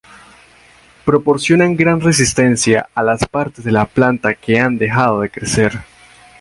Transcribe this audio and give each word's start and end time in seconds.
Proporciona 1.05 1.67
gran 1.67 2.01
resistencia 2.01 2.89
a 2.95 3.03
las 3.03 3.27
partes 3.27 3.63
de 3.63 3.71
la 3.71 3.85
planta 3.85 4.33
que 4.33 4.59
han 4.59 4.79
dejado 4.79 5.21
de 5.21 5.29
crecer. 5.29 5.73